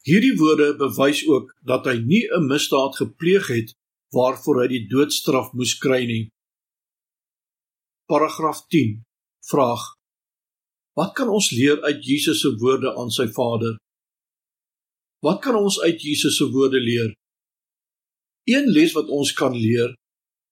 Hierdie 0.02 0.36
woorde 0.36 0.76
bewys 0.76 1.26
ook 1.26 1.54
dat 1.62 1.86
hy 1.86 1.96
nie 1.98 2.24
'n 2.28 2.46
misdaad 2.46 2.96
gepleeg 2.96 3.46
het 3.46 3.74
waarvoor 4.10 4.62
hy 4.62 4.68
die 4.68 4.86
doodstraf 4.86 5.52
moes 5.52 5.78
kry 5.78 6.04
nie. 6.06 6.28
Paragraaf 8.06 8.66
10. 8.66 9.02
Vraag: 9.50 9.95
Wat 10.96 11.12
kan 11.12 11.28
ons 11.28 11.50
leer 11.52 11.82
uit 11.84 12.04
Jesus 12.04 12.40
se 12.40 12.54
woorde 12.56 12.94
aan 12.96 13.10
sy 13.12 13.26
Vader? 13.28 13.76
Wat 15.20 15.42
kan 15.44 15.56
ons 15.58 15.76
uit 15.80 16.00
Jesus 16.00 16.38
se 16.40 16.46
woorde 16.54 16.80
leer? 16.80 17.10
Een 18.48 18.70
les 18.72 18.94
wat 18.96 19.10
ons 19.12 19.32
kan 19.36 19.52
leer 19.52 19.92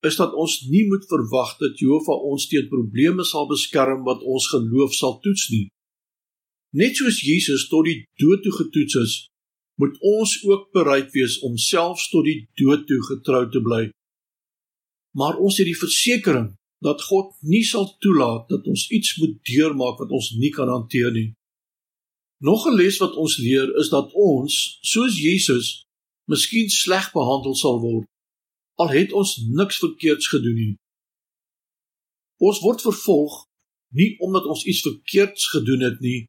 is 0.05 0.19
dat 0.21 0.35
ons 0.37 0.59
nie 0.69 0.83
moet 0.91 1.07
verwag 1.09 1.55
dat 1.63 1.79
Jehovah 1.81 2.27
ons 2.29 2.45
teen 2.51 2.67
probleme 2.69 3.25
sal 3.25 3.49
beskerm 3.49 4.03
wat 4.05 4.21
ons 4.21 4.51
geloof 4.53 4.93
sal 4.93 5.17
toets 5.25 5.47
nie. 5.55 5.69
Net 6.77 6.99
soos 6.99 7.23
Jesus 7.25 7.65
tot 7.71 7.89
die 7.89 8.03
dood 8.21 8.43
toe 8.45 8.53
getoets 8.53 8.99
is, 9.01 9.15
moet 9.81 9.97
ons 10.05 10.35
ook 10.45 10.69
bereid 10.77 11.09
wees 11.17 11.39
om 11.47 11.57
selfs 11.57 12.11
tot 12.13 12.27
die 12.29 12.43
dood 12.61 12.85
toe 12.91 13.01
getrou 13.09 13.47
te 13.49 13.63
bly. 13.65 13.87
Maar 15.17 15.41
ons 15.41 15.57
het 15.57 15.71
die 15.71 15.79
versekering 15.79 16.53
dat 16.85 17.03
God 17.09 17.33
nie 17.41 17.65
sal 17.65 17.89
toelaat 18.05 18.49
dat 18.53 18.67
ons 18.69 18.89
iets 18.93 19.17
moet 19.21 19.39
deurmaak 19.49 19.99
wat 20.03 20.13
ons 20.13 20.35
nie 20.37 20.53
kan 20.53 20.69
hanteer 20.69 21.13
nie. 21.13 21.31
Nog 22.45 22.67
'n 22.69 22.77
les 22.77 22.99
wat 23.01 23.17
ons 23.17 23.39
leer 23.39 23.77
is 23.81 23.89
dat 23.89 24.13
ons, 24.13 24.79
soos 24.83 25.17
Jesus, 25.17 25.87
miskien 26.29 26.69
sleg 26.69 27.13
behandel 27.13 27.55
sal 27.55 27.81
word 27.81 28.09
al 28.75 28.91
het 28.91 29.13
ons 29.13 29.37
niks 29.37 29.79
verkeerds 29.79 30.29
gedoen 30.29 30.55
nie. 30.55 30.73
Ons 32.43 32.61
word 32.65 32.83
vervolg 32.83 33.45
nie 33.95 34.15
omdat 34.19 34.47
ons 34.51 34.65
iets 34.67 34.83
verkeerds 34.83 35.47
gedoen 35.53 35.85
het 35.87 36.01
nie, 36.03 36.27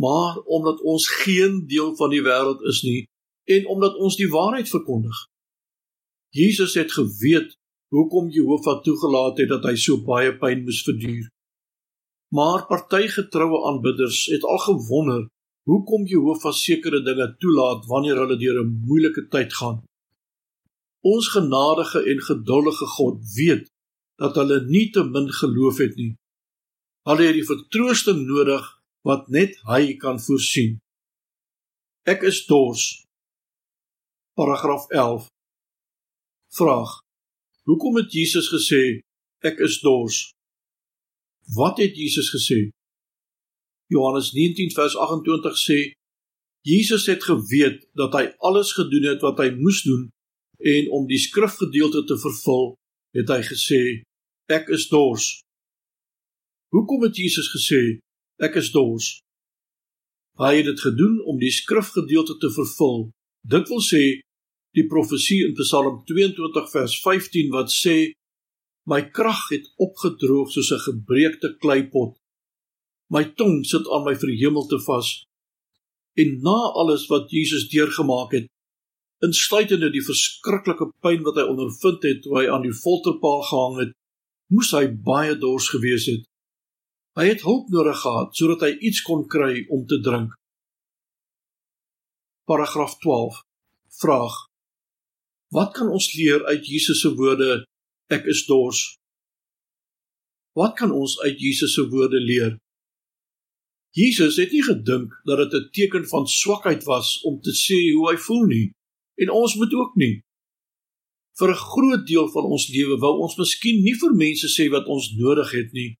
maar 0.00 0.38
omdat 0.48 0.80
ons 0.80 1.08
geen 1.08 1.66
deel 1.68 1.92
van 1.96 2.10
die 2.10 2.22
wêreld 2.24 2.64
is 2.70 2.82
nie 2.86 3.04
en 3.44 3.66
omdat 3.68 3.98
ons 4.00 4.16
die 4.16 4.30
waarheid 4.32 4.68
verkondig. 4.68 5.16
Jesus 6.32 6.74
het 6.74 6.92
geweet 6.92 7.52
hoekom 7.94 8.30
Jehovah 8.34 8.80
toegelaat 8.82 9.38
het 9.38 9.50
dat 9.52 9.66
hy 9.68 9.76
so 9.78 10.02
baie 10.02 10.32
pyn 10.40 10.64
moes 10.66 10.82
verduur. 10.86 11.28
Maar 12.34 12.66
party 12.66 13.06
getroue 13.16 13.60
aanbidders 13.68 14.24
het 14.32 14.44
al 14.44 14.58
gewonder 14.66 15.26
hoekom 15.70 16.06
Jehovah 16.10 16.52
sekere 16.52 17.02
dinge 17.06 17.28
toelaat 17.40 17.86
wanneer 17.90 18.18
hulle 18.22 18.38
deur 18.40 18.58
'n 18.62 18.80
moeilike 18.86 19.28
tyd 19.34 19.52
gaan. 19.60 19.78
Ons 21.12 21.28
genadige 21.28 22.00
en 22.10 22.20
geduldige 22.30 22.86
God 22.96 23.16
weet 23.36 23.70
dat 24.16 24.34
hulle 24.34 24.58
nie 24.66 24.90
te 24.90 25.04
min 25.04 25.28
geloof 25.40 25.78
het 25.78 25.94
nie. 25.96 26.14
Hulle 27.08 27.24
het 27.28 27.36
die 27.38 27.50
vertroosting 27.52 28.26
nodig 28.26 28.64
wat 29.08 29.28
net 29.28 29.60
hy 29.68 29.96
kan 29.96 30.20
voorsien. 30.20 30.80
Ek 32.02 32.22
is 32.22 32.46
dors. 32.46 33.04
Paragraaf 34.34 34.88
11. 34.88 35.28
Vraag: 36.48 37.03
Hoekom 37.64 37.96
het 37.96 38.12
Jesus 38.12 38.50
gesê 38.52 39.00
ek 39.40 39.60
is 39.64 39.78
dors? 39.80 40.34
Wat 41.56 41.78
het 41.80 41.96
Jesus 41.96 42.28
gesê? 42.28 42.68
Johannes 43.88 44.32
19 44.36 44.72
vers 44.76 44.96
28 44.96 45.56
sê 45.56 45.78
Jesus 46.64 47.06
het 47.08 47.24
geweet 47.24 47.86
dat 47.96 48.12
hy 48.16 48.26
alles 48.44 48.72
gedoen 48.76 49.08
het 49.08 49.24
wat 49.24 49.40
hy 49.40 49.48
moes 49.56 49.80
doen 49.84 50.10
en 50.60 50.90
om 50.96 51.08
die 51.08 51.20
skrifgedeelte 51.20 52.04
te 52.08 52.16
vervul, 52.20 52.74
het 53.16 53.32
hy 53.32 53.40
gesê 53.48 53.80
ek 54.52 54.68
is 54.72 54.88
dors. 54.92 55.40
Hoekom 56.72 57.08
het 57.08 57.16
Jesus 57.16 57.48
gesê 57.52 57.80
ek 58.44 58.60
is 58.60 58.72
dors? 58.76 59.20
Hy 60.36 60.52
het 60.58 60.68
dit 60.68 60.84
gedoen 60.84 61.16
om 61.24 61.40
die 61.40 61.52
skrifgedeelte 61.52 62.36
te 62.44 62.52
vervul. 62.52 63.08
Dit 63.40 63.72
wil 63.72 63.80
sê 63.84 64.04
die 64.74 64.86
profesie 64.90 65.44
in 65.46 65.54
Psalm 65.58 66.02
22 66.08 66.70
vers 66.72 66.98
15 67.02 67.54
wat 67.54 67.70
sê 67.70 67.96
my 68.90 69.00
krag 69.16 69.48
het 69.54 69.70
opgedroog 69.86 70.50
soos 70.52 70.70
'n 70.72 70.84
gebreekte 70.88 71.56
kleipot 71.62 72.18
My 73.14 73.24
tong 73.38 73.62
sit 73.68 73.86
aan 73.92 74.06
my 74.08 74.14
verhemelte 74.16 74.80
vas. 74.86 75.08
En 76.16 76.38
na 76.42 76.58
alles 76.80 77.06
wat 77.06 77.30
Jesus 77.30 77.68
deurgemaak 77.68 78.32
het, 78.32 78.46
insluitende 79.24 79.90
die 79.92 80.04
verskriklike 80.04 80.88
pyn 81.04 81.24
wat 81.26 81.38
hy 81.40 81.44
ondervind 81.48 82.04
het 82.06 82.22
toe 82.24 82.38
hy 82.38 82.44
aan 82.50 82.64
die 82.64 82.74
folterpaal 82.74 83.42
gehang 83.50 83.76
het, 83.82 83.92
moes 84.52 84.72
hy 84.76 84.86
baie 85.06 85.36
dors 85.40 85.68
gewees 85.72 86.08
het. 86.10 86.24
Hy 87.18 87.28
het 87.30 87.44
hulp 87.46 87.70
nodig 87.72 88.00
gehad 88.02 88.34
sodat 88.36 88.66
hy 88.66 88.72
iets 88.88 89.02
kon 89.06 89.26
kry 89.30 89.62
om 89.74 89.84
te 89.90 90.00
drink. 90.02 90.34
Paragraaf 92.50 92.98
12. 93.04 93.40
Vraag: 94.00 94.34
Wat 95.52 95.74
kan 95.74 95.88
ons 95.88 96.12
leer 96.14 96.44
uit 96.44 96.66
Jesus 96.66 97.00
se 97.00 97.14
woorde 97.14 97.64
ek 98.12 98.24
is 98.30 98.44
dors? 98.46 98.96
Wat 100.54 100.76
kan 100.78 100.92
ons 100.92 101.18
uit 101.20 101.40
Jesus 101.40 101.74
se 101.74 101.88
woorde 101.90 102.20
leer? 102.20 102.58
Jesus 103.94 104.36
het 104.36 104.50
nie 104.50 104.62
gedink 104.62 105.12
dat 105.24 105.38
dit 105.38 105.52
'n 105.60 105.70
teken 105.70 106.06
van 106.08 106.26
swakheid 106.26 106.82
was 106.84 107.20
om 107.22 107.40
te 107.40 107.50
sê 107.50 107.78
hoe 107.94 108.10
hy 108.10 108.16
voel 108.16 108.44
nie 108.46 108.72
en 109.22 109.30
ons 109.30 109.54
moet 109.54 109.74
ook 109.74 109.94
nie. 109.94 110.22
Vir 111.38 111.50
'n 111.50 111.64
groot 111.72 112.06
deel 112.06 112.28
van 112.28 112.44
ons 112.44 112.68
lewe 112.68 112.96
wou 112.98 113.14
ons 113.22 113.36
miskien 113.36 113.82
nie 113.82 113.94
vir 113.94 114.12
mense 114.14 114.48
sê 114.56 114.70
wat 114.70 114.86
ons 114.86 115.12
nodig 115.16 115.50
het 115.50 115.72
nie. 115.72 115.94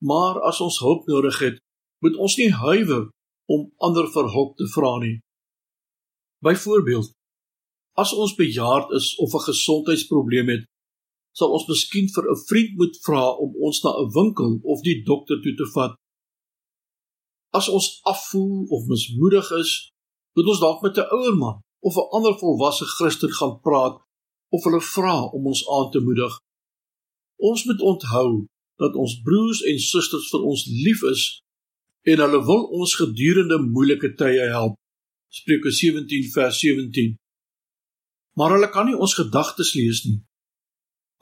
Maar 0.00 0.40
as 0.40 0.60
ons 0.60 0.78
hulp 0.78 1.06
nodig 1.06 1.38
het, 1.38 1.56
moet 2.00 2.16
ons 2.16 2.36
nie 2.36 2.50
huiwer 2.50 3.08
om 3.46 3.72
ander 3.76 4.06
vir 4.12 4.26
hulp 4.30 4.56
te 4.56 4.66
vra 4.74 4.98
nie. 4.98 5.20
Byvoorbeeld, 6.44 7.12
as 7.96 8.12
ons 8.12 8.34
bejaard 8.34 8.90
is 8.92 9.16
of 9.16 9.34
'n 9.34 9.46
gesondheidsprobleem 9.50 10.48
het, 10.54 10.64
sal 11.32 11.52
ons 11.52 11.68
miskien 11.68 12.08
vir 12.14 12.24
'n 12.30 12.42
vriend 12.48 12.72
moet 12.80 12.96
vra 13.06 13.24
om 13.44 13.50
ons 13.66 13.82
na 13.82 13.90
'n 13.90 14.10
winkel 14.18 14.58
of 14.62 14.82
die 14.82 15.02
dokter 15.02 15.40
toe 15.42 15.54
te 15.54 15.68
vat 15.74 15.94
As 17.56 17.68
ons 17.68 18.00
afvoel 18.02 18.66
of 18.68 18.86
mismoedig 18.86 19.50
is, 19.50 19.70
moet 20.36 20.48
ons 20.52 20.60
dalk 20.60 20.82
met 20.82 20.98
'n 20.98 21.08
ouer 21.16 21.36
man 21.36 21.62
of 21.80 21.96
'n 21.96 22.10
ander 22.16 22.34
volwasse 22.38 22.84
Christen 22.84 23.32
gaan 23.32 23.60
praat 23.60 23.96
of 24.54 24.64
hulle 24.64 24.80
vra 24.80 25.16
om 25.36 25.46
ons 25.46 25.68
aan 25.68 25.90
te 25.90 26.00
moedig. 26.00 26.34
Ons 27.36 27.64
moet 27.64 27.80
onthou 27.80 28.46
dat 28.76 28.94
ons 28.94 29.20
broers 29.22 29.60
en 29.62 29.78
susters 29.78 30.28
vir 30.30 30.42
ons 30.42 30.66
lief 30.84 31.02
is 31.02 31.22
en 32.02 32.18
hulle 32.18 32.44
wil 32.44 32.62
ons 32.80 32.94
gedurende 32.94 33.58
moeilike 33.58 34.14
tye 34.14 34.48
help. 34.56 34.74
Spreuke 35.28 35.70
17 35.70 36.30
vers 36.32 36.58
17. 36.58 37.16
Maar 38.36 38.56
hulle 38.56 38.68
kan 38.70 38.88
nie 38.88 38.96
ons 38.96 39.16
gedagtes 39.16 39.72
lees 39.74 40.02
nie. 40.04 40.20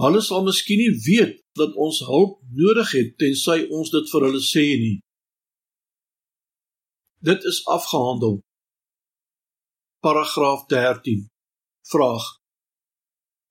Hulle 0.02 0.20
sal 0.26 0.42
miskien 0.46 0.80
nie 0.82 0.94
weet 1.06 1.36
dat 1.58 1.76
ons 1.78 2.00
hulp 2.08 2.40
nodig 2.60 2.90
het 2.98 3.12
tensy 3.22 3.60
ons 3.70 3.92
dit 3.94 4.10
vir 4.10 4.26
hulle 4.26 4.42
sê 4.42 4.64
nie. 4.80 4.96
Dit 7.24 7.46
is 7.50 7.62
afgehandel. 7.70 8.40
Paragraaf 10.04 10.66
13. 10.72 11.28
Vraag: 11.92 12.24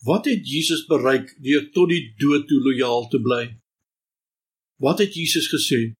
Wat 0.04 0.26
het 0.26 0.44
Jesus 0.48 0.84
bereik 0.86 1.32
deur 1.40 1.72
tot 1.72 1.90
die 1.90 2.04
dood 2.20 2.48
toe 2.48 2.60
lojaal 2.68 3.08
te 3.08 3.22
bly? 3.24 3.44
Wat 4.84 5.00
het 5.00 5.16
Jesus 5.16 5.48
gesê? 5.48 5.94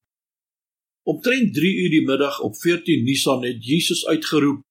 Omtrent 1.08 1.56
3 1.56 1.72
uur 1.84 1.90
die 1.96 2.06
middag 2.06 2.40
op 2.40 2.60
14 2.60 3.04
Nisan 3.08 3.48
het 3.48 3.64
Jesus 3.66 4.06
uitgeroep: 4.06 4.62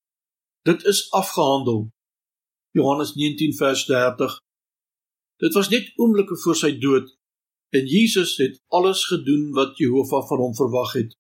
Dit 0.69 0.85
is 0.85 1.11
afgehandel. 1.11 1.89
Johannes 2.73 3.15
19 3.15 3.55
vers 3.55 3.85
30. 3.85 4.39
Dit 5.37 5.53
was 5.53 5.69
net 5.69 5.93
oomblikke 6.01 6.37
voor 6.37 6.57
sy 6.57 6.71
dood 6.81 7.11
en 7.73 7.87
Jesus 7.89 8.37
het 8.41 8.61
alles 8.73 9.05
gedoen 9.09 9.51
wat 9.57 9.77
Jehovah 9.81 10.25
van 10.29 10.41
hom 10.41 10.55
verwag 10.57 10.93
het. 10.97 11.13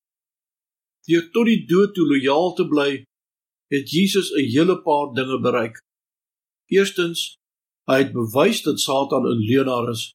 Deur 1.09 1.28
tot 1.35 1.49
die 1.49 1.64
dood 1.68 1.92
toe 1.97 2.06
lojaal 2.09 2.52
te 2.56 2.66
bly, 2.68 2.90
het 3.73 3.90
Jesus 3.90 4.32
'n 4.32 4.49
hele 4.54 4.76
paar 4.82 5.12
dinge 5.14 5.40
bereik. 5.40 5.76
Eerstens, 6.68 7.37
hy 7.88 7.99
het 8.04 8.12
bewys 8.12 8.62
dat 8.62 8.80
Satan 8.80 9.25
'n 9.26 9.44
leienaar 9.49 9.90
is. 9.90 10.12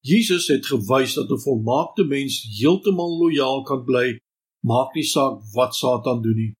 Jesus 0.00 0.46
het 0.48 0.66
gewys 0.66 1.14
dat 1.14 1.30
'n 1.30 1.44
volmaakte 1.44 2.04
mens 2.04 2.42
heeltemal 2.58 3.18
lojaal 3.18 3.62
kan 3.62 3.84
bly, 3.84 4.18
maak 4.64 4.94
nie 4.94 5.04
saak 5.04 5.40
wat 5.52 5.74
Satan 5.74 6.22
doen 6.22 6.36
nie. 6.36 6.52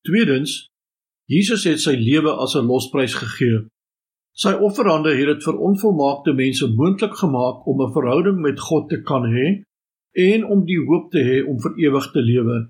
Tweedens, 0.00 0.71
Jesus 1.30 1.64
het 1.64 1.80
sy 1.80 1.94
lewe 1.96 2.32
as 2.44 2.54
'n 2.56 2.66
losprys 2.66 3.14
gegee. 3.14 3.68
Sy 4.32 4.52
offerande 4.52 5.12
het 5.16 5.26
dit 5.26 5.44
vir 5.44 5.58
onvolmaakte 5.58 6.32
mense 6.32 6.66
moontlik 6.66 7.14
gemaak 7.14 7.66
om 7.66 7.82
'n 7.82 7.92
verhouding 7.92 8.40
met 8.40 8.60
God 8.60 8.88
te 8.88 9.02
kan 9.02 9.22
hê 9.22 9.62
en 10.12 10.44
om 10.44 10.64
die 10.64 10.80
hoop 10.86 11.10
te 11.10 11.18
hê 11.18 11.48
om 11.48 11.60
vir 11.60 11.72
ewig 11.76 12.10
te 12.12 12.20
lewe. 12.20 12.68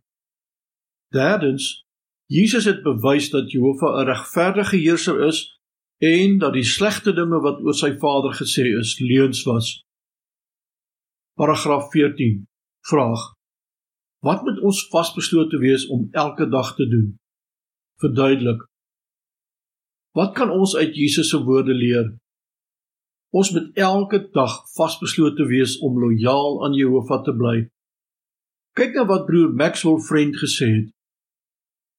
Derdens, 1.12 1.84
Jesus 2.26 2.64
het 2.64 2.82
bewys 2.82 3.30
dat 3.30 3.50
Jehovah 3.50 4.00
'n 4.00 4.06
regverdige 4.06 4.76
heerser 4.76 5.26
is 5.26 5.58
en 5.98 6.38
dat 6.38 6.52
die 6.52 6.64
slegte 6.64 7.12
dinge 7.12 7.40
wat 7.40 7.60
oor 7.60 7.74
sy 7.74 7.98
Vader 7.98 8.32
gesê 8.32 8.64
is 8.78 8.98
leuns 9.00 9.44
was. 9.44 9.84
Paragraaf 11.34 11.90
14. 11.90 12.46
Vraag: 12.80 13.20
Wat 14.18 14.42
moet 14.42 14.60
ons 14.60 14.88
vasbeslote 14.88 15.58
wees 15.58 15.86
om 15.86 16.08
elke 16.10 16.48
dag 16.48 16.74
te 16.74 16.88
doen? 16.88 17.21
Verduidelik. 18.02 18.62
Wat 20.18 20.34
kan 20.34 20.50
ons 20.50 20.76
uit 20.76 20.96
Jesus 20.96 21.28
se 21.30 21.38
woorde 21.44 21.74
leer? 21.74 22.08
Ons 23.30 23.52
moet 23.54 23.68
elke 23.78 24.18
dag 24.34 24.56
vasbeslote 24.74 25.46
wees 25.46 25.76
om 25.78 26.00
lojaal 26.02 26.64
aan 26.66 26.74
Jehovah 26.74 27.22
te 27.24 27.34
bly. 27.36 27.60
Kyk 28.74 28.98
na 28.98 29.04
wat 29.06 29.28
broer 29.28 29.54
Maxwell 29.54 30.00
Friend 30.08 30.34
gesê 30.40 30.68
het. 30.72 30.90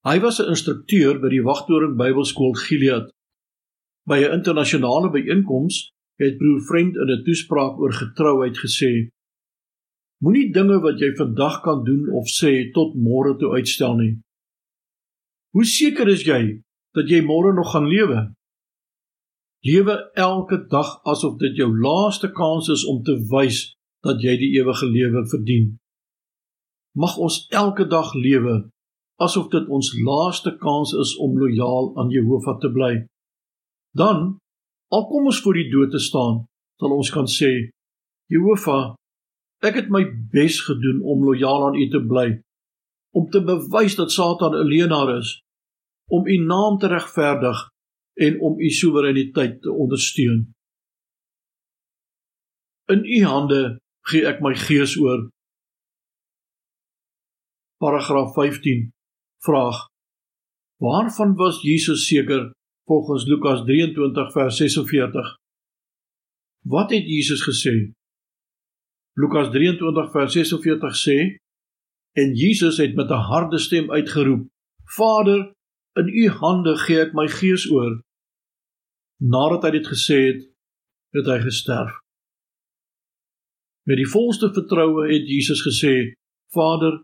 Hy 0.03 0.19
was 0.19 0.41
'n 0.41 0.51
instrukteur 0.53 1.21
by 1.23 1.29
die 1.29 1.43
Wagtoring 1.43 1.95
Bybelskool 1.97 2.53
Gilead. 2.65 3.07
By 4.05 4.19
'n 4.19 4.33
internasionale 4.39 5.09
byeenkoms 5.09 5.93
het 6.19 6.37
broer 6.37 6.61
Friend 6.69 6.95
in 6.95 7.09
'n 7.11 7.23
toespraak 7.23 7.79
oor 7.79 7.93
getrouheid 7.93 8.57
gesê: 8.57 8.91
Moenie 10.19 10.51
dinge 10.51 10.81
wat 10.81 10.99
jy 10.99 11.15
vandag 11.15 11.61
kan 11.61 11.83
doen 11.83 12.09
of 12.11 12.27
sê 12.27 12.71
tot 12.73 12.95
môre 12.95 13.37
toe 13.39 13.53
uitstel 13.55 13.95
nie. 13.95 14.19
Hoe 15.53 15.65
seker 15.69 16.09
is 16.09 16.23
jy 16.25 16.41
dat 16.97 17.09
jy 17.09 17.21
môre 17.21 17.53
nog 17.53 17.69
gaan 17.75 17.85
lewe? 17.85 18.21
Lewe 19.61 19.95
elke 20.17 20.57
dag 20.69 20.95
asof 21.05 21.37
dit 21.37 21.53
jou 21.61 21.69
laaste 21.69 22.31
kans 22.33 22.71
is 22.73 22.81
om 22.89 23.03
te 23.05 23.13
wys 23.29 23.59
dat 24.01 24.23
jy 24.25 24.33
die 24.41 24.49
ewige 24.57 24.89
lewe 24.89 25.21
verdien. 25.29 25.75
Mag 26.97 27.19
ons 27.21 27.45
elke 27.53 27.85
dag 27.85 28.15
lewe 28.17 28.63
asof 29.21 29.51
dit 29.53 29.69
ons 29.69 29.91
laaste 30.01 30.55
kans 30.57 30.95
is 30.97 31.13
om 31.21 31.37
lojaal 31.37 31.91
aan 32.01 32.09
Jehovah 32.09 32.57
te 32.59 32.71
bly. 32.73 33.05
Dan, 33.93 34.39
al 34.89 35.05
kom 35.09 35.29
ons 35.29 35.41
voor 35.45 35.59
die 35.61 35.69
dood 35.69 35.93
te 35.93 36.01
staan, 36.01 36.43
sal 36.81 36.97
ons 36.97 37.13
kan 37.13 37.29
sê: 37.29 37.51
Jehovah, 38.33 38.95
ek 39.61 39.77
het 39.83 39.93
my 39.93 40.01
bes 40.33 40.63
gedoen 40.65 41.05
om 41.05 41.21
lojaal 41.29 41.69
aan 41.69 41.77
U 41.77 41.85
te 41.93 42.01
bly, 42.01 42.27
om 43.13 43.29
te 43.29 43.43
bewys 43.45 43.95
dat 44.01 44.11
Satan 44.11 44.57
'n 44.57 44.65
leienaar 44.65 45.17
is, 45.21 45.42
om 46.13 46.27
U 46.27 46.35
naam 46.45 46.77
te 46.77 46.87
regverdig 46.87 47.69
en 48.13 48.41
om 48.41 48.59
u 48.59 48.69
soewereiniteit 48.69 49.61
te 49.61 49.71
ondersteun. 49.71 50.53
In 52.85 53.05
u 53.05 53.23
hande 53.23 53.61
gee 54.11 54.27
ek 54.27 54.41
my 54.43 54.53
gees 54.65 54.97
oor. 54.99 55.29
Paragraaf 57.81 58.33
15. 58.35 58.91
Vraag: 59.43 59.79
Waarvan 60.83 61.35
was 61.39 61.61
Jesus 61.63 62.05
seker 62.07 62.51
volgens 62.87 63.25
Lukas 63.25 63.63
23 63.65 64.31
vers 64.31 64.57
46? 64.57 65.35
Wat 66.63 66.91
het 66.91 67.07
Jesus 67.07 67.41
gesê? 67.47 67.75
Lukas 69.15 69.49
23 69.51 70.11
vers 70.11 70.33
46 70.33 70.95
sê: 70.99 71.17
En 72.13 72.35
Jesus 72.35 72.77
het 72.77 72.95
met 72.95 73.09
'n 73.09 73.25
harde 73.31 73.59
stem 73.59 73.91
uitgeroep: 73.91 74.47
Vader, 74.83 75.53
In 75.99 76.07
u 76.07 76.29
hande 76.29 76.73
gee 76.85 77.01
ek 77.03 77.13
my 77.13 77.27
gees 77.29 77.67
oor. 77.71 77.99
Nadat 79.21 79.67
hy 79.67 79.71
dit 79.77 79.87
gesê 79.87 80.17
het, 80.29 80.41
het 81.13 81.29
hy 81.29 81.39
gesterf. 81.43 81.93
Met 83.85 83.99
die 83.99 84.09
volste 84.09 84.49
vertroue 84.55 85.05
het 85.11 85.27
Jesus 85.29 85.61
gesê: 85.61 86.15
Vader, 86.55 87.01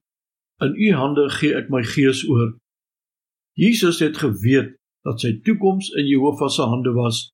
in 0.66 0.74
u 0.74 0.92
hande 0.96 1.28
gee 1.38 1.54
ek 1.60 1.70
my 1.70 1.84
gees 1.86 2.24
oor. 2.30 2.56
Jesus 3.60 4.00
het 4.00 4.18
geweet 4.18 4.78
dat 5.04 5.22
sy 5.22 5.36
toekoms 5.44 5.92
in 6.00 6.08
Jehovah 6.08 6.50
se 6.50 6.66
hande 6.66 6.94
was 6.96 7.28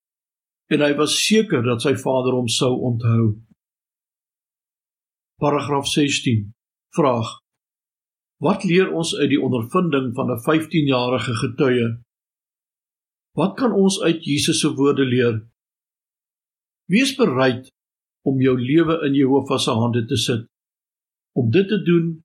en 0.74 0.82
hy 0.82 0.94
was 0.98 1.18
seker 1.22 1.62
dat 1.66 1.84
sy 1.86 1.94
Vader 2.02 2.34
hom 2.34 2.48
sou 2.50 2.72
onthou. 2.90 3.36
Paragraaf 5.42 5.88
16. 5.92 6.48
Vraag: 6.98 7.45
Wat 8.46 8.64
leer 8.64 8.92
ons 8.94 9.16
uit 9.18 9.32
die 9.32 9.42
ondervinding 9.42 10.12
van 10.18 10.28
'n 10.32 10.44
15-jarige 10.48 11.34
getuie? 11.44 11.88
Wat 13.40 13.56
kan 13.58 13.72
ons 13.74 14.02
uit 14.02 14.24
Jesus 14.24 14.60
se 14.60 14.70
woorde 14.74 15.06
leer? 15.06 15.36
Wees 16.86 17.16
bereid 17.16 17.72
om 18.30 18.42
jou 18.42 18.56
lewe 18.60 19.00
in 19.08 19.14
Jehovah 19.14 19.60
se 19.60 19.72
hande 19.72 20.06
te 20.06 20.18
sit. 20.18 20.46
Om 21.34 21.50
dit 21.52 21.68
te 21.68 21.82
doen, 21.84 22.24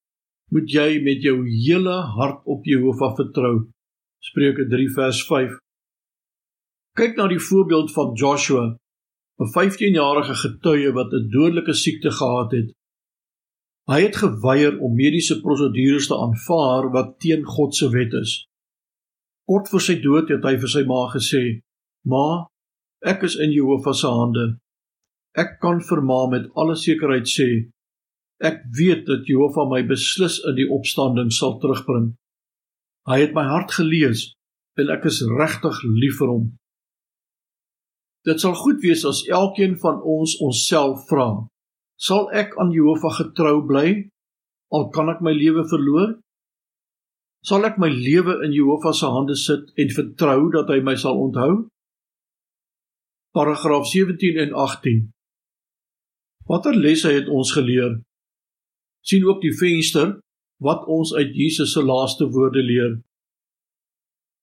moet 0.52 0.70
jy 0.70 1.00
met 1.02 1.22
jou 1.22 1.36
hele 1.48 1.96
hart 2.16 2.44
op 2.44 2.64
Jehovah 2.64 3.14
vertrou. 3.16 3.70
Spreuke 4.18 4.66
3 4.68 4.90
vers 4.94 5.24
5. 5.26 5.56
Kyk 6.98 7.16
na 7.16 7.28
die 7.28 7.40
voorbeeld 7.48 7.92
van 7.92 8.14
Joshua, 8.14 8.76
'n 9.40 9.50
15-jarige 9.56 10.34
getuie 10.34 10.92
wat 10.92 11.12
'n 11.12 11.28
dodelike 11.30 11.72
siekte 11.72 12.10
gehad 12.10 12.52
het. 12.52 12.79
Hy 13.90 14.04
het 14.04 14.20
geweier 14.22 14.76
om 14.78 14.92
mediese 14.94 15.40
prosedures 15.42 16.06
te 16.06 16.14
aanvaar 16.14 16.92
wat 16.94 17.16
teen 17.22 17.42
God 17.42 17.74
se 17.74 17.88
wet 17.90 18.12
is. 18.14 18.36
Kort 19.50 19.66
voor 19.70 19.82
sy 19.82 19.96
dood 20.04 20.30
het 20.30 20.46
hy 20.46 20.52
vir 20.62 20.70
sy 20.70 20.82
ma 20.86 21.00
gesê: 21.10 21.42
"Ma, 22.06 22.46
ek 23.02 23.26
is 23.26 23.34
in 23.34 23.50
Jehovah 23.50 23.96
se 23.98 24.06
hande. 24.06 24.46
Ek 25.34 25.58
kan 25.64 25.82
vir 25.88 26.02
ma 26.06 26.20
met 26.30 26.46
alle 26.54 26.76
sekerheid 26.78 27.26
sê 27.26 27.48
ek 28.40 28.62
weet 28.78 29.04
dat 29.10 29.26
Jehovah 29.26 29.66
my 29.68 29.82
beslis 29.82 30.38
in 30.46 30.54
die 30.56 30.70
opstanding 30.70 31.34
sal 31.34 31.58
terugbring. 31.60 32.14
Hy 33.10 33.18
het 33.20 33.34
my 33.34 33.44
hart 33.50 33.74
gelees 33.74 34.30
en 34.78 34.88
ek 34.88 35.04
is 35.10 35.22
regtig 35.42 35.82
lief 35.82 36.18
vir 36.22 36.30
hom." 36.30 36.46
Dit 38.24 38.38
sal 38.40 38.54
goed 38.54 38.78
wees 38.86 39.02
as 39.04 39.26
elkeen 39.26 39.74
van 39.82 39.98
ons 39.98 40.38
onsself 40.38 41.08
vra: 41.10 41.48
Sal 42.00 42.30
ek 42.32 42.56
aan 42.60 42.72
Jehovah 42.72 43.12
getrou 43.18 43.60
bly 43.68 44.08
al 44.72 44.88
kan 44.94 45.10
ek 45.12 45.20
my 45.24 45.34
lewe 45.36 45.66
verloor? 45.68 46.16
Sal 47.44 47.64
ek 47.68 47.80
my 47.80 47.88
lewe 47.92 48.40
in 48.46 48.54
Jehovah 48.56 48.94
se 48.96 49.08
hande 49.10 49.36
sit 49.36 49.72
en 49.80 49.96
vertrou 49.96 50.50
dat 50.56 50.70
hy 50.72 50.80
my 50.84 50.96
sal 51.00 51.20
onthou? 51.20 51.66
Paragraaf 53.36 53.88
17 53.92 54.40
en 54.44 54.54
18. 54.56 55.02
Watter 56.50 56.74
lesse 56.74 57.12
het 57.12 57.28
ons 57.28 57.52
geleer? 57.54 58.00
sien 59.06 59.24
ook 59.26 59.40
die 59.42 59.54
venster 59.56 60.18
wat 60.60 60.84
ons 60.86 61.14
uit 61.16 61.32
Jesus 61.36 61.72
se 61.72 61.82
laaste 61.84 62.28
woorde 62.34 62.62
leer. 62.62 62.98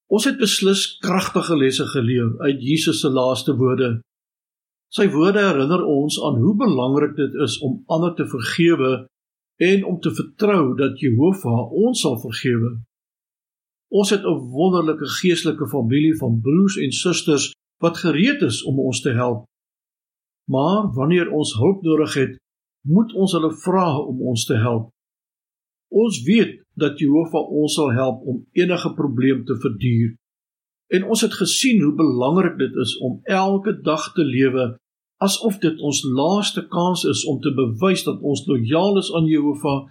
Ons 0.10 0.26
het 0.30 0.40
beslis 0.40 0.98
kragtige 1.04 1.58
lesse 1.58 1.86
geleer 1.92 2.32
uit 2.42 2.62
Jesus 2.64 3.02
se 3.04 3.12
laaste 3.12 3.56
woorde. 3.60 4.00
Sy 4.96 5.10
woorde 5.12 5.44
herinner 5.44 5.84
ons 5.84 6.16
aan 6.24 6.40
hoe 6.40 6.56
belangrik 6.56 7.16
dit 7.18 7.34
is 7.44 7.58
om 7.66 7.82
ander 7.92 8.14
te 8.16 8.28
vergewe 8.28 9.08
en 9.58 9.84
om 9.86 10.00
te 10.00 10.14
vertrou 10.16 10.76
dat 10.80 11.00
Jehovah 11.02 11.72
ons 11.74 12.02
sal 12.02 12.16
vergewe. 12.22 12.78
Ons 13.90 14.10
het 14.10 14.24
'n 14.24 14.50
wonderlike 14.52 15.08
geestelike 15.20 15.68
familie 15.68 16.16
van 16.18 16.42
broers 16.42 16.78
en 16.78 16.92
susters 16.92 17.52
wat 17.84 17.98
gereed 17.98 18.42
is 18.42 18.64
om 18.64 18.80
ons 18.80 19.02
te 19.02 19.14
help. 19.14 19.46
Maar 20.52 20.94
wanneer 20.94 21.32
ons 21.32 21.54
hulp 21.54 21.82
nodig 21.82 22.14
het, 22.14 22.38
moet 22.88 23.14
ons 23.14 23.32
hulle 23.32 23.52
vra 23.52 24.00
om 24.00 24.22
ons 24.22 24.46
te 24.46 24.56
help. 24.56 24.90
Ons 25.88 26.24
weet 26.24 26.64
dat 26.76 27.00
Jehovah 27.00 27.52
ons 27.52 27.74
sal 27.74 27.92
help 27.92 28.24
om 28.28 28.46
enige 28.52 28.94
probleem 28.94 29.46
te 29.46 29.56
verduur. 29.56 30.16
En 30.94 31.04
ons 31.04 31.22
het 31.22 31.34
gesien 31.34 31.82
hoe 31.84 31.96
belangrik 31.96 32.58
dit 32.58 32.76
is 32.84 32.98
om 33.04 33.20
elke 33.24 33.76
dag 33.82 34.14
te 34.14 34.24
lewe 34.24 34.78
asof 35.18 35.58
dit 35.60 35.80
ons 35.82 36.04
laaste 36.04 36.64
kans 36.70 37.04
is 37.10 37.26
om 37.26 37.40
te 37.42 37.52
bewys 37.58 38.04
dat 38.06 38.22
ons 38.22 38.46
lojaal 38.46 39.00
is 39.02 39.10
aan 39.14 39.26
Jehovah 39.26 39.88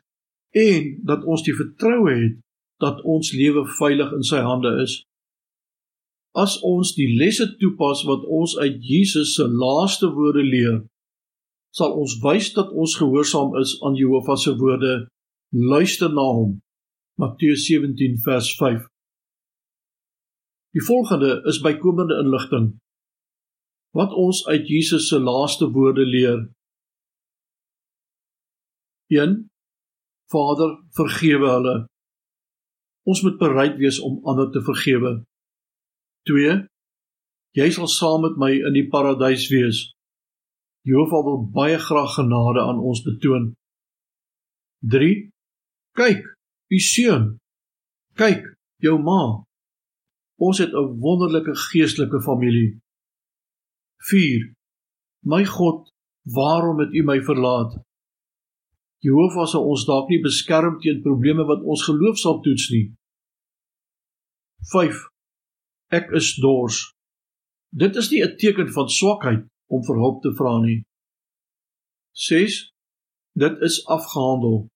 en 0.56 0.92
dat 1.04 1.24
ons 1.24 1.42
die 1.42 1.54
vertroue 1.56 2.14
het 2.14 2.38
dat 2.82 3.02
ons 3.02 3.32
lewe 3.32 3.64
veilig 3.78 4.12
in 4.12 4.24
sy 4.26 4.42
hande 4.44 4.70
is. 4.82 5.00
As 6.36 6.58
ons 6.60 6.92
die 6.94 7.08
lesse 7.16 7.48
toepas 7.60 8.04
wat 8.08 8.26
ons 8.28 8.56
uit 8.60 8.76
Jesus 8.84 9.34
se 9.38 9.46
laaste 9.48 10.10
woorde 10.12 10.44
leer, 10.44 10.82
sal 11.72 11.96
ons 11.96 12.18
wys 12.24 12.52
dat 12.56 12.72
ons 12.72 12.96
gehoorsaam 13.00 13.56
is 13.60 13.74
aan 13.84 13.96
Jehovah 13.96 14.36
se 14.36 14.52
woorde. 14.60 15.06
Luister 15.52 16.12
na 16.12 16.26
hom. 16.36 16.58
Matteus 17.16 17.64
17 17.64 18.20
vers 18.24 18.52
5 18.60 18.84
Die 20.76 20.84
volgende 20.84 21.40
is 21.48 21.62
bykomende 21.64 22.18
inligting 22.20 22.74
wat 23.96 24.12
ons 24.12 24.42
uit 24.46 24.66
Jesus 24.68 25.06
se 25.08 25.16
laaste 25.16 25.70
woorde 25.72 26.04
leer. 26.04 26.42
1 29.08 29.38
Vader, 30.28 30.74
vergewe 30.98 31.48
hulle. 31.48 31.74
Ons 33.08 33.22
moet 33.24 33.38
bereid 33.38 33.78
wees 33.80 34.00
om 34.04 34.18
ander 34.28 34.50
te 34.52 34.60
vergewe. 34.66 35.14
2 36.28 36.58
Jy 37.56 37.70
sal 37.72 37.88
saam 37.88 38.26
met 38.26 38.36
my 38.36 38.50
in 38.52 38.76
die 38.76 38.84
paradys 38.92 39.46
wees. 39.48 39.78
Jehovah 40.84 41.24
wil 41.24 41.40
baie 41.56 41.78
graag 41.80 42.18
genade 42.18 42.60
aan 42.60 42.82
ons 42.84 43.00
betoon. 43.06 43.54
3. 44.92 45.08
Kyk, 45.96 46.20
u 46.68 46.78
seun. 46.84 47.30
Kyk, 48.20 48.44
jou 48.84 48.98
ma. 49.00 49.45
Ons 50.38 50.58
het 50.58 50.72
'n 50.72 50.98
wonderlike 51.00 51.54
geestelike 51.56 52.20
familie. 52.22 52.80
4. 53.96 54.54
My 55.20 55.44
God, 55.44 55.92
waarom 56.22 56.78
het 56.78 56.92
u 56.92 57.02
my 57.02 57.22
verlaat? 57.22 57.86
Jehovah 58.98 59.46
sal 59.46 59.64
ons 59.64 59.84
dalk 59.84 60.08
nie 60.08 60.20
beskerm 60.22 60.78
teen 60.80 61.02
probleme 61.02 61.44
wat 61.44 61.62
ons 61.62 61.84
geloof 61.84 62.18
sal 62.18 62.40
toets 62.40 62.70
nie. 62.70 62.94
5. 64.72 65.02
Ek 65.88 66.10
is 66.10 66.34
dors. 66.42 66.92
Dit 67.70 67.96
is 67.96 68.10
nie 68.10 68.22
'n 68.24 68.36
teken 68.36 68.72
van 68.72 68.88
swakheid 68.88 69.46
om 69.66 69.84
vir 69.84 69.96
hulp 69.96 70.22
te 70.22 70.32
vra 70.38 70.58
nie. 70.60 70.84
6. 72.12 72.72
Dit 73.32 73.60
is 73.60 73.86
afgehandel. 73.86 74.68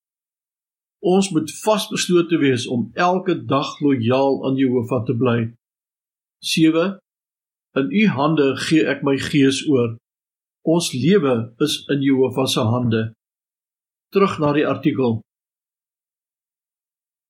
Ons 1.01 1.31
moet 1.33 1.49
vasbeslote 1.63 2.37
wees 2.39 2.67
om 2.69 2.91
elke 2.95 3.45
dag 3.49 3.79
lojaal 3.81 4.45
aan 4.47 4.57
Jehovah 4.61 5.05
te 5.05 5.17
bly. 5.17 5.39
7. 6.45 6.99
In 7.81 7.89
u 7.91 8.07
hande 8.07 8.57
gee 8.67 8.85
ek 8.85 9.01
my 9.03 9.17
gees 9.17 9.63
oor. 9.69 9.97
Ons 10.69 10.93
lewe 10.93 11.55
is 11.65 11.81
in 11.89 12.05
Jehovah 12.05 12.47
se 12.47 12.61
hande 12.61 13.03
terug 14.11 14.39
na 14.43 14.53
die 14.53 14.67
artikel. 14.67 15.21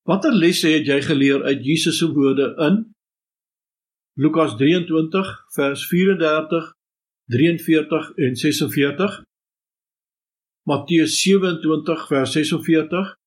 Watter 0.09 0.33
lesse 0.33 0.71
het 0.73 0.89
jy 0.89 0.97
geleer 1.05 1.45
uit 1.45 1.61
Jesus 1.65 2.01
se 2.01 2.09
woorde 2.09 2.49
in 2.67 2.81
Lukas 4.17 4.57
23 4.57 5.29
vers 5.55 5.85
34, 5.89 6.73
43 7.31 8.09
en 8.17 8.37
46? 8.37 9.21
Matteus 10.67 11.21
27 11.21 12.07
vers 12.09 12.33
46 12.33 13.20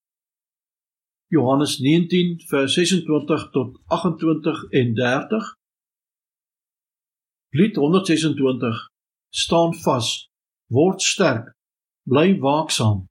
Johannes 1.33 1.79
19 1.79 2.45
vers 2.51 2.73
26 2.73 3.49
tot 3.51 3.79
28 3.87 4.67
en 4.69 4.93
30 4.93 5.53
Lied 7.53 7.75
126 7.75 8.89
staan 9.29 9.73
vas. 9.75 10.29
Word 10.67 11.01
sterk. 11.01 11.53
Bly 12.03 12.39
waaksaam 12.39 13.09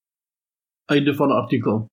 Einde 0.84 1.14
van 1.14 1.30
artikel. 1.30 1.91